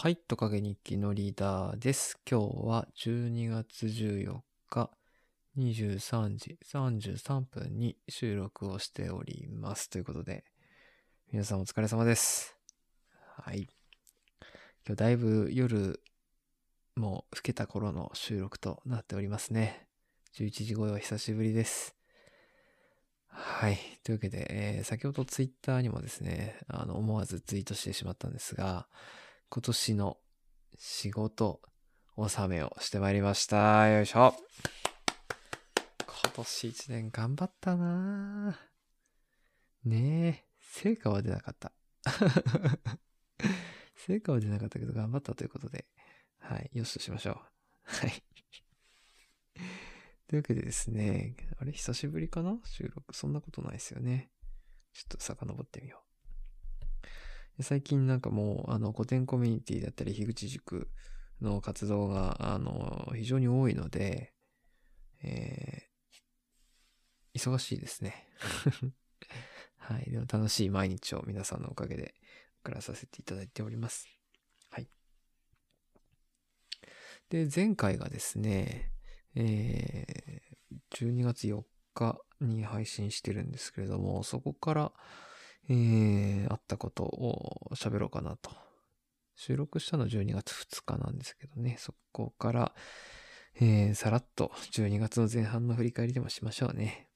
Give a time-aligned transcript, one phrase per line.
[0.00, 2.20] はい、トカゲ日記のリーダーです。
[2.24, 4.38] 今日は12月14
[4.70, 4.90] 日
[5.58, 9.90] 23時33分に収録をしております。
[9.90, 10.44] ということで、
[11.32, 12.56] 皆さんお疲れ様です。
[13.38, 13.66] はい。
[14.86, 16.00] 今日だいぶ夜
[16.94, 19.88] もう更けた頃の収録となっておりますね。
[20.36, 21.96] 11時頃は久しぶりです。
[23.26, 23.76] はい。
[24.04, 28.86] というわけで、えー先ほどツイッターにもですね、あの、思わずツイートしてしまったんですが、
[29.50, 30.18] 今年の
[30.76, 31.62] 仕事
[32.16, 33.88] 納めをしてまいりました。
[33.88, 34.34] よいしょ。
[36.22, 38.58] 今年一年頑張ったな
[39.84, 41.72] ねえ、成果は出なかった。
[43.96, 45.86] 成果は出なかったけど頑張ったということで、
[46.40, 47.36] はい、よしとしましょう。
[47.84, 48.22] はい。
[50.28, 51.72] というわけでですね、あれ？
[51.72, 52.58] 久しぶりかな？
[52.64, 53.16] 収録。
[53.16, 54.30] そんなことないですよね。
[54.92, 56.08] ちょっと遡ってみよう。
[57.60, 60.90] 最近なんかもう、あの、古典コミュニティだったり、樋口塾
[61.40, 64.34] の活動が、あの、非常に多いので、
[65.22, 65.88] えー
[67.34, 68.26] 忙しいですね。
[69.76, 70.10] はい。
[70.10, 72.14] でも楽しい毎日を皆さんのおかげで
[72.64, 74.08] 送らさせていただいております。
[74.70, 74.88] はい。
[77.30, 78.92] で、前回がですね、
[79.34, 80.48] えー
[80.90, 84.92] 12月4日に配信してるんですけれども、そこから、
[85.68, 88.50] えーあったことを喋ろうかなと。
[89.36, 92.74] 収録したの12月2日なんですけどね、そこから、
[93.60, 97.08] えーさらっと12月の前半の振り返りでもしましょうね。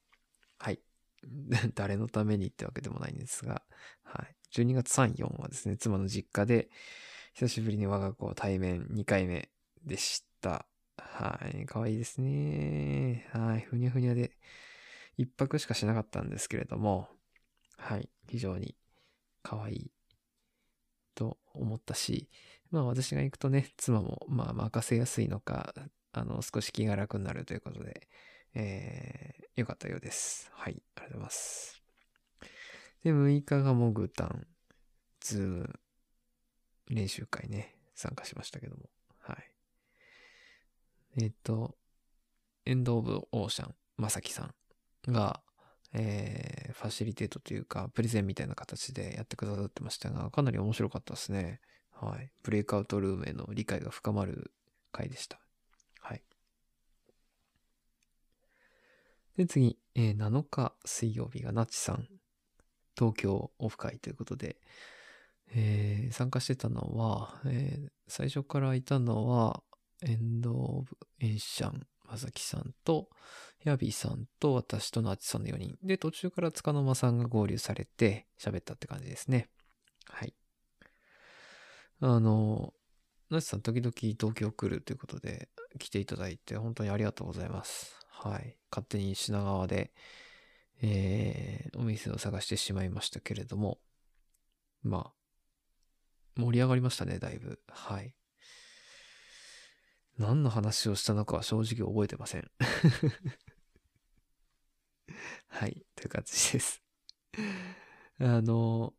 [0.59, 0.81] はい。
[1.75, 3.63] 誰のためにってわけでもないんですが、
[4.03, 4.37] はい。
[4.53, 6.71] 12月3、4はですね、妻の実家で、
[7.35, 9.51] 久しぶりに我が子対面2回目
[9.85, 10.67] でした。
[10.99, 11.65] はい。
[11.67, 13.29] 可愛いですね。
[13.33, 13.61] はい。
[13.63, 14.37] ふにゃふにゃで、
[15.17, 17.09] 一泊しかしなかったんですけれども、
[17.83, 18.09] はい。
[18.29, 18.77] 非常に
[19.43, 19.91] 可愛い
[21.17, 22.29] と思ったし、
[22.71, 25.75] まあ私が行くとね、妻もまあ任せやすいのか、
[26.13, 28.09] あの、少し気が楽になるということで、
[28.55, 30.49] えー、よかったようです。
[30.55, 30.81] はい。
[30.95, 31.83] ありがとうございます。
[33.03, 34.47] で、6日がモグタン、
[35.21, 35.81] Zoom、
[36.89, 39.37] 練習会ね、参加しましたけども、はい。
[41.21, 41.77] えっ、と、
[42.65, 44.55] End of Ocean、まさきさ
[45.09, 45.43] んが、
[45.95, 51.61] えーファシリテートというか、プレゼンみたいな形でやってくださってましたが、かなり面白かったですね。
[51.93, 52.33] はい。
[52.43, 54.53] ブレイクアウトルームへの理解が深まる
[54.91, 55.39] 回でした。
[56.01, 56.23] はい。
[59.37, 62.09] で、次、えー7日水曜日がナチさん、
[62.97, 64.57] 東京オフ会ということで、
[65.55, 69.63] えー参加してたのは、えー最初からいたのは、
[70.03, 73.09] エンド・オブ・エンシャン、まさきさんと、
[73.65, 75.79] ヤビーさんと私とナチさんの4人。
[75.83, 79.49] で、途中から塚の間さんが合流されて喋ったって感じですね。
[80.05, 80.35] はい。
[82.01, 82.75] あの、
[83.31, 87.99] ナチさん時々東京来るということで来ていただいて本当にありがとうございます。
[88.11, 88.59] はい。
[88.71, 89.95] 勝手に品川で、
[90.83, 93.79] えー、お店を探してしまいましたけれども、
[94.83, 95.13] ま
[96.37, 97.63] あ、盛り上がりましたね、だいぶ。
[97.69, 98.15] はい。
[100.19, 102.51] 何の話をしたのかは正直覚えてません。
[105.49, 106.83] はい、という感じです。
[108.19, 108.95] あの、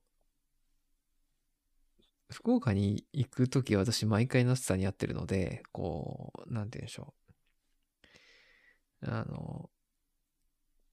[2.30, 7.14] 福岡に行くとき私毎回ナスさんに会ってるので、こう、なんて言うんでしょ
[9.02, 9.06] う。
[9.12, 9.70] あの、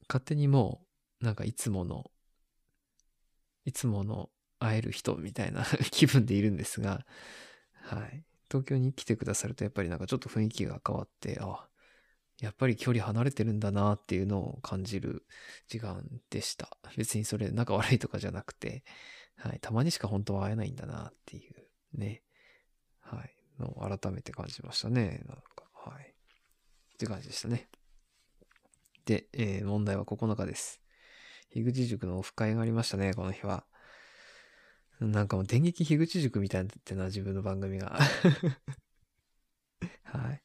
[0.08, 0.84] 勝手にも
[1.22, 2.10] う、なんかいつもの、
[3.64, 7.06] いつもの会える人みたいな 気分でいるんですが、
[7.72, 8.25] はい。
[8.50, 11.69] 東京に来てくださるとやっぱりなんかちょっと雰囲気が変わって、あ、
[12.41, 15.27] やっぱり距離離れてるんだなっていうのを感じる
[15.69, 16.69] 時間でした。
[16.97, 18.83] 別にそれ仲悪いとかじゃなくて、
[19.37, 19.59] はい。
[19.61, 22.22] たまにしか本当は会えないんだなっていうね。
[23.00, 23.37] はい。
[23.59, 25.22] のを改めて感じましたね。
[25.28, 26.05] なんか、はい。
[26.05, 27.69] って感じでしたね。
[29.05, 30.81] で、えー問題は9日です。
[31.53, 33.65] 樋口塾のオフ会がありましたね、この日は。
[35.00, 37.99] なんかもう電撃樋口塾みたいになってな、自分の番組が。
[40.05, 40.43] はい。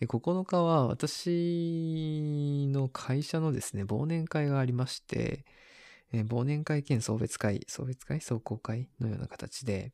[0.00, 5.44] で、9日は私の会社のですね、忘年会がありまして、
[6.12, 8.20] えー忘年会兼送別会、送別会？
[8.22, 9.92] 壮行会のような形で、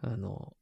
[0.00, 0.54] あの、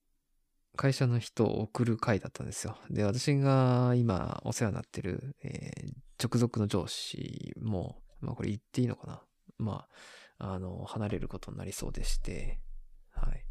[0.77, 2.79] 会社の人を送る会だったんですよ。
[2.91, 5.93] で、私が今お世話になってる、えー
[6.23, 9.23] 直属の上司も、まあこれ言っていいのかな？
[9.59, 9.89] ま
[10.43, 12.59] あ、の、離れることになりそうでして、
[13.13, 13.45] はい。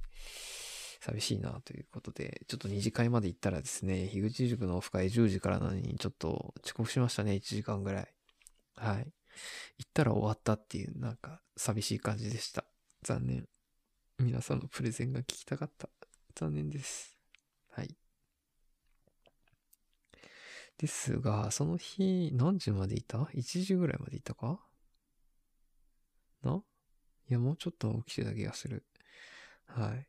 [1.00, 8.14] 寂しいなということで、ちょっと二次会まで行ったらですね、樋口塾のオフ会10時からなのにちょっと遅刻しましたね、1時間ぐらい。
[8.76, 9.08] はい。
[9.78, 12.66] 行ったら終わったっていう、なんか寂しい感じでした。
[13.04, 13.48] 残念。
[14.20, 15.90] 皆さんのプレゼンが聞きたかった。
[16.36, 17.18] 残念です。
[17.72, 17.96] はい。
[20.78, 24.60] ですが、その日、何時までいた ?1 時ぐらいまでいたか？
[26.44, 26.62] な？
[27.32, 28.84] いや、もうちょっと起きてた気がする。
[29.66, 30.06] はい。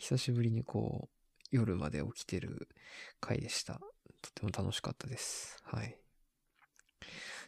[0.00, 1.10] 久しぶりにこう、
[1.52, 2.68] 夜まで起きてる
[3.20, 3.74] 回でした。
[4.20, 5.56] とても楽しかったです。
[5.62, 5.96] はい。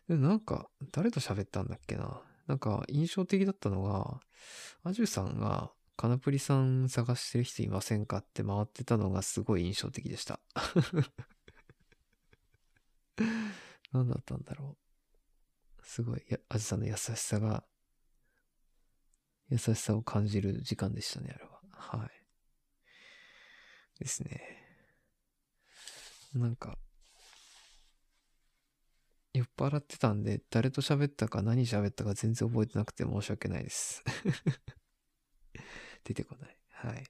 [0.08, 4.20] で、なんか、誰と喋ったんだっけななんか、印象的だったのが、
[4.84, 10.38] アジュさんが、カナプリさん探してる人いませんかって回ってたのがすごい印象的でした。
[13.90, 14.76] 何だったんだろ
[15.80, 15.82] う。
[15.84, 17.64] すごい、アジさんの優しさが、
[19.48, 21.60] 優しさを感じる時間でしたね、あれは。
[21.72, 22.10] はい。
[24.00, 24.40] ですね。
[26.34, 26.76] なんか、
[29.32, 34.02] 酔っ払ってたんで、誰と喋ったか何喋ったか全然覚えてなくて申し訳ないです。
[36.04, 36.56] 出てこない。
[36.70, 37.04] はい。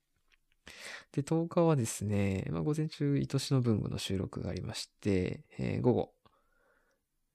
[1.13, 6.13] で、10日はですね、まあ、午前中、愛しの文具の収録がありまして、えー午後、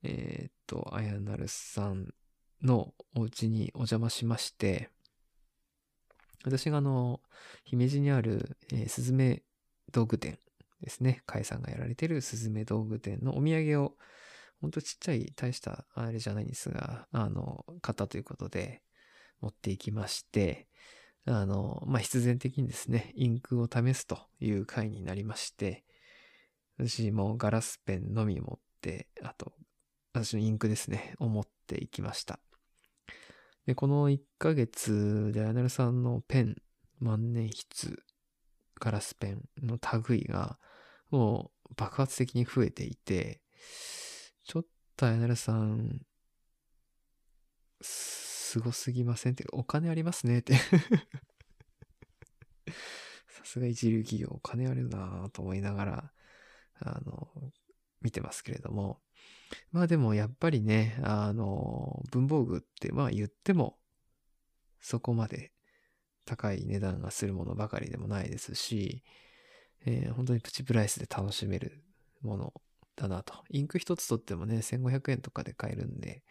[0.03, 2.07] えーっと、あやなるさん
[2.63, 4.89] のお家にお邪魔しまして、
[6.43, 7.21] 私があの、
[7.63, 9.43] 姫路にある、えースズメ
[9.91, 10.39] 道具店
[10.81, 11.21] ですね。
[11.25, 13.95] カエさんがやられてるスズメ道具店のお土産を、
[14.59, 18.81] ほんとちっちゃい、大したあれじゃないんですが、あの、買ったということで、
[19.41, 20.67] 持っていきまして、
[21.25, 25.83] あの、まあ、必然的にですね、インクを試すという回になりまして、
[26.77, 29.53] 私もガラスペンのみ持って、あと、
[30.13, 32.39] 私のインクですね、を持っていきました。
[33.71, 36.57] で、この1ヶ月で、アナルさんのペン、
[36.99, 37.95] 万年筆、
[38.81, 39.79] ガラスペンの
[40.09, 40.59] 類が、
[41.09, 43.41] もう爆発的に増えていて、
[44.43, 44.65] ちょっ
[44.97, 46.01] とアナルさん、
[47.79, 49.31] すごすぎません？
[49.31, 50.55] って、お金ありますねって。
[50.55, 50.65] さ
[53.45, 56.11] すが一流企業、お金あるなぁと思いながら、
[56.81, 57.53] あの、
[58.01, 58.99] 見てますけれども。
[59.71, 63.77] まあでもやっぱりね、あの、文房具ってまあ言っても、
[64.79, 65.51] そこまで
[66.25, 69.03] 高い値段がするものばかりでもないですし、
[69.85, 71.83] えー本当にプチプライスで楽しめる
[72.21, 72.53] もの
[72.95, 73.33] だなと。
[73.49, 76.23] インク一つとってもね、1500円とかで買えるんで、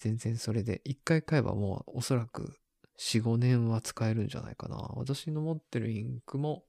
[0.00, 2.58] 全然それで、一回買えばもうおそらく
[2.98, 4.76] 4、5年は使えるんじゃないかな。
[4.94, 6.64] 私の持ってるインクも、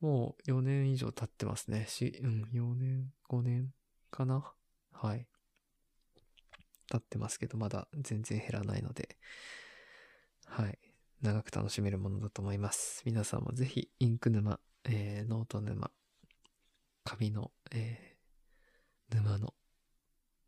[0.00, 1.86] もう4年以上経ってますね。
[1.88, 3.72] し、うん、4年、5年
[4.10, 4.44] かな？
[4.92, 5.26] はい。
[6.90, 9.16] 経ってますけど、まだ全然減らないので、
[10.46, 10.78] はい。
[11.20, 13.02] 長く楽しめるものだと思います。
[13.04, 15.90] 皆さんもぜひ、インク沼、えーノート沼、
[17.04, 18.18] 紙の、えー
[19.10, 19.54] 沼の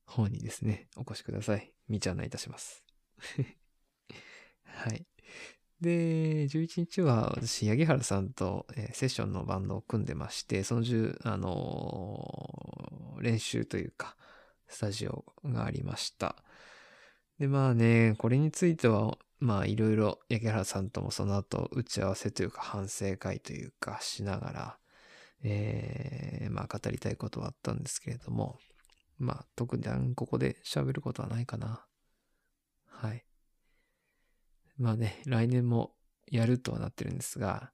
[0.05, 1.73] 方にですね、お越しください。
[1.89, 2.85] みちゃんないたします。
[4.65, 5.07] はい。
[5.81, 14.17] で、11日は私、八木原さんと、えーセッションのバンドを組んでまして、その10、あのー練習というか、
[14.69, 16.37] スタジオがありました。
[17.39, 24.79] で、まあね、これについては、まあいろいろ、八木原さんともその後、打ち合わせというか、反省会というか、しながら、
[25.43, 28.59] えー、まあ語りたいことはあったんですけれども、
[29.19, 31.85] まあ特にここで喋ることはないかな。
[32.87, 33.25] はい。
[34.81, 35.93] まあね、来年も
[36.27, 37.71] やるとはなってるんですが、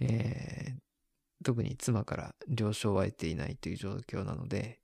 [0.00, 4.80] えー、特に妻から了承は得ていないという状況なので、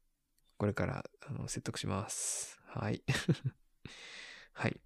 [0.57, 2.59] これからあの説得します。
[2.65, 3.03] はい。
[4.55, 4.81] はい。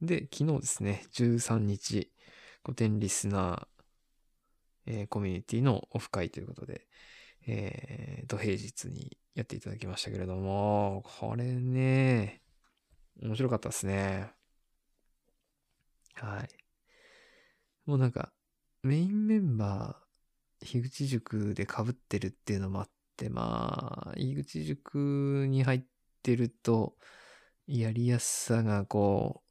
[0.00, 2.10] で、昨日ですね、13日、
[2.64, 3.82] 古典リスナー、
[4.86, 6.88] えーコミュニティのオフ会ということで、
[7.46, 12.40] えー、土平日にやっていただきましたけれども、これね、
[13.20, 14.32] 面白かったですね。
[16.14, 16.48] はい。
[17.86, 18.32] もうなんか、
[18.82, 25.82] メインメンバー、樋口塾で被ってるっていうのもあって、まあ、樋口塾に入っ
[26.22, 26.96] てると、
[27.66, 29.42] やりやすさがこ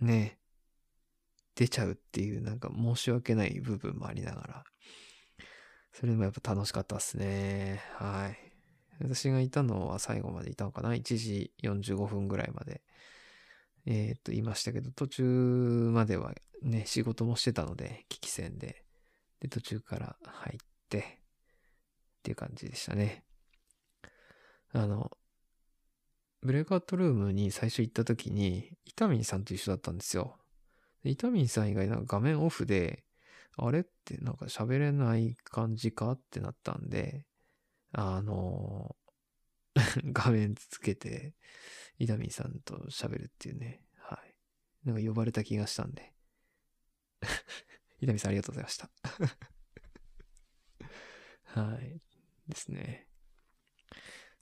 [0.00, 0.38] う、ね、
[1.54, 4.64] 出ちゃうっていう、なんか申し訳ない部分もありながら、
[5.92, 7.82] それでもやっぱ楽しかったですね。
[7.96, 8.38] はい。
[9.00, 12.82] 私がいたのは最後までいたのかな ?1 時45分ぐらいまで。
[13.90, 18.84] えっと、言いましたけど、途中まではね、仕事もしてたので、危機戦で。
[19.40, 20.58] で、途中から入っ
[20.90, 21.02] て、っ
[22.22, 23.24] ていう感じでしたね。
[24.72, 25.10] あの、
[26.42, 30.36] ブレイクアウトルームに最初行った時に、イタミンさんと一緒だったんですよ。
[31.02, 33.04] でイタミンさん以外なんか画面オフで、
[33.56, 37.24] あれってなんか喋れない感じかってなったんで、
[37.92, 38.94] あの、
[40.12, 41.34] 画面つけて、
[41.98, 43.82] イタミンさんと喋るっていうね。
[43.96, 44.34] はい。
[44.84, 46.14] なんか呼ばれた気がしたんで。
[48.00, 48.90] 伊丹さんありがとうございました。
[51.60, 52.00] はい。
[52.48, 53.08] ですね。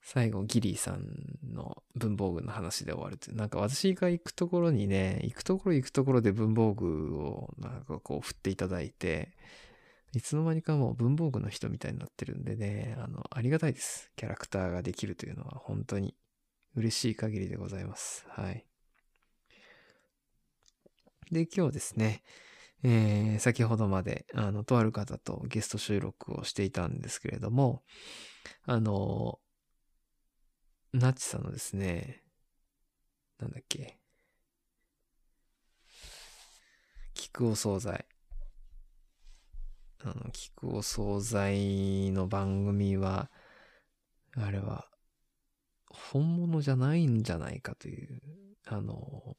[0.02, 3.36] 最後、ギリーさんの文房具の話で終わるっていう。
[3.36, 9.32] なんか私が行くところにね、行くところ行くところで文房具をなんかこう振っていただいて、
[10.16, 14.11] いつの間にかもう文房具の人みたいになってるんでね、あの、ありがたいです。
[14.16, 16.16] キャラクターができるというのは本当に
[16.76, 18.26] 嬉しい限りでございます。
[18.30, 18.66] はい。
[21.30, 22.23] で、今日ですね、
[22.85, 27.82] えー先ほどまで、あの、とある方とゲスト収録をしていたんですけれども、
[28.64, 29.40] あの、
[30.92, 32.25] ナッチさんのですね、
[33.38, 33.99] なんだっけ、
[37.14, 38.06] 聞くお惣菜。
[40.05, 43.31] あの、聞くお惣菜の番組は、
[44.37, 44.88] あれは、
[45.88, 48.21] 本物じゃないんじゃないかという、
[48.67, 49.37] あの、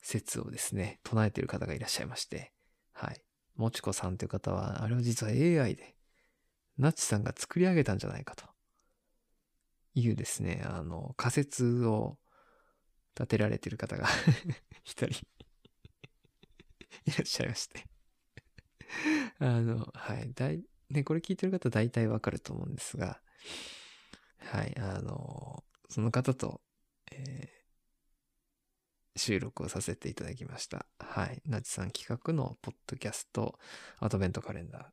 [0.00, 2.52] 説をですね、唱えている方がいらっしゃいまして、
[2.92, 3.22] はい。
[3.56, 5.96] もちこさんという方は、あれは実は AI で、
[6.76, 8.44] ナッチさんが作り上げたんじゃないかと
[9.94, 12.18] いうですね、あの、仮説を
[13.14, 14.08] 立てられている方が
[14.82, 15.06] 一人
[17.06, 17.93] いらっしゃいまして。
[19.38, 20.32] あの、はい。
[20.34, 23.20] だい、ね、これ聞いてる方大体わかると思うんですが、
[24.38, 24.74] はい。
[24.78, 26.60] あの、その方と、
[27.12, 27.64] えー
[29.16, 30.86] 収録をさせていただきました。
[30.98, 31.40] はい。
[31.46, 33.58] ナチさん企画のポッドキャスト
[34.00, 34.84] アドベントカレンダー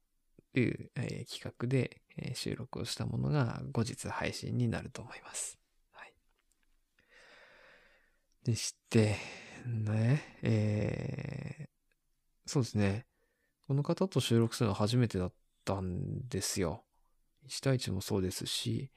[0.53, 5.59] という、えー企画で、えー収録をしたものが後日配信になると思います。
[5.93, 6.13] はい。
[8.43, 9.15] でして、
[9.65, 11.71] ね、えー
[12.47, 13.05] そうですね。
[13.71, 16.83] この方と収録するのは初めてだったんですよ。
[17.47, 18.91] 1対1もそうですし、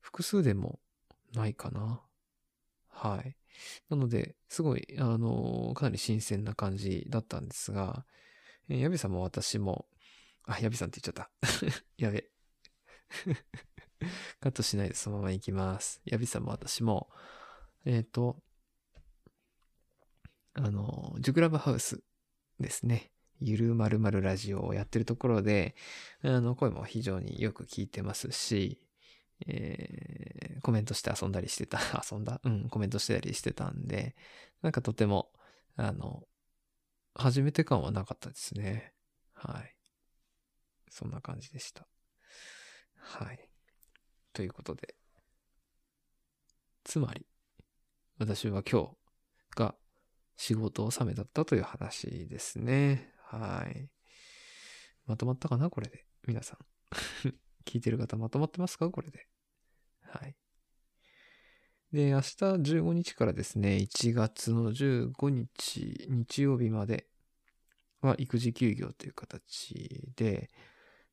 [0.00, 0.80] 複数でも
[1.34, 2.00] ないかな。
[2.88, 3.36] はい。
[3.90, 8.06] なので、すごい、あの、かなり新鮮な感じだったんですが、
[8.70, 9.84] えー、ヤビさんも私も、
[10.46, 11.30] あ、ヤビさんって言っちゃった。
[12.02, 12.24] やべ。
[14.40, 16.00] カットしないでそのまま行きます。
[16.06, 17.10] ヤビさんも私も、
[17.84, 18.42] えっ、と、
[20.54, 22.02] あの、ジュクラブハウス
[22.58, 23.10] ですね。
[23.40, 25.74] ゆるまるまるラジオをやってるところで、
[26.22, 28.80] あの、声も非常によく聞いてますし、
[29.46, 31.78] えーコメントして遊んだりしてた、
[32.10, 32.40] 遊んだ？
[32.42, 34.16] うん、コメントしてたりしてたんで、
[34.62, 35.30] なんかとても、
[35.76, 36.26] あの、
[37.14, 38.94] 初めて感はなかったですね。
[39.34, 39.76] はい。
[40.88, 41.86] そんな感じでした。
[42.96, 43.50] はい。
[44.32, 44.96] ということで。
[46.82, 47.26] つまり、
[48.18, 48.96] 私は今
[49.52, 49.74] 日が
[50.36, 53.13] 仕事納めだったという話ですね。
[53.38, 53.88] はい。
[55.06, 56.06] まとまったかなこれで。
[56.26, 56.58] 皆さん。
[57.64, 58.90] 聞いてる方まとまってますか？
[58.90, 59.28] これで。
[60.02, 60.36] はい。
[61.92, 67.08] で、明日15日からですね、1月の15日、日曜日まで
[68.00, 70.50] は育児休業という形で、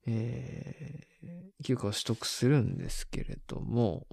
[0.05, 1.11] えー
[1.63, 4.07] 休暇を取得するんですけれども、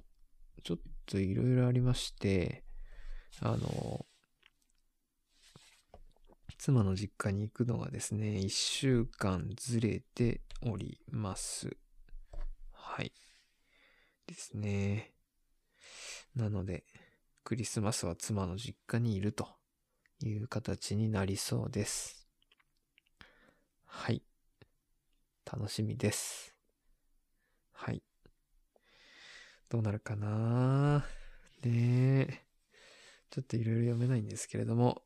[0.63, 2.63] ちょっといろいろありまして、
[3.39, 4.05] あの、
[6.59, 11.77] 妻の実家に行くのがですね、1週間ずれております。
[12.73, 13.13] はい。
[14.27, 15.13] ですね。
[16.35, 16.83] なので、
[17.45, 19.47] クリスマスは妻の実家にいると
[20.19, 22.27] いう形になりそうです。
[23.85, 24.21] はい。
[25.49, 26.53] 楽しみです。
[27.71, 28.03] はい。
[29.69, 31.05] どうなるかな
[31.63, 32.43] ねえ。
[33.29, 35.03] ちょっといろいろ読めないんですけれども、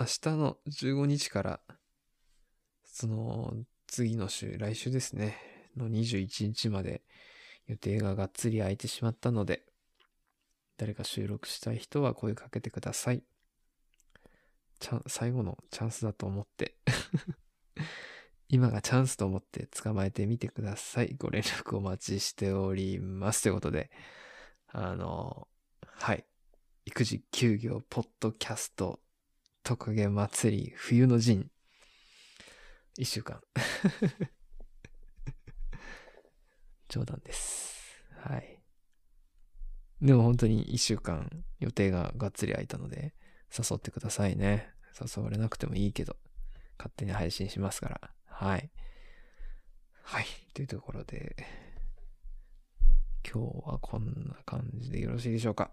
[0.00, 1.60] 明日の15日から、
[2.86, 3.52] その
[3.86, 5.36] 次の週、来週ですね、
[5.76, 7.02] の21日まで
[7.66, 9.62] 予定ががっつり空いてしまったので、
[10.78, 13.22] 誰か収録したい人は声かけてください。
[14.78, 16.76] チャン最後のチャンスだと思って、
[18.48, 21.14] 今がチャンスと思って捕まえてみてください。
[21.18, 23.42] ご連絡お待ちしております。
[23.42, 23.90] ということで、
[24.68, 25.46] あの、
[25.82, 26.24] はい。
[26.86, 28.98] 育児休業ポッドキャスト
[29.70, 31.48] トカゲ祭り冬の陣。
[32.98, 33.40] 一週間。
[36.88, 38.02] 冗談です。
[38.16, 38.60] はい。
[40.02, 43.14] でも本当に一週間予定ががっつり空いたので
[43.56, 44.74] 誘ってくださいね。
[45.00, 46.16] 誘われなくてもいいけど
[46.76, 48.10] 勝手に配信しますから。
[48.24, 48.72] はい。
[50.02, 50.26] はい。
[50.52, 51.36] というところで
[53.24, 55.70] 今日はこんな感じでよろしいでしょうか。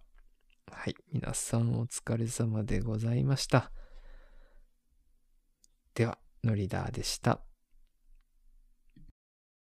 [0.71, 0.95] はい。
[1.11, 3.71] 皆さんお疲れ様でございました。
[5.97, 7.46] では、ノリダーでした。